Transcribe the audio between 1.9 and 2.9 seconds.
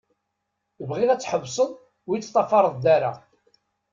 ur yi-d-teṭṭfaṛeḍ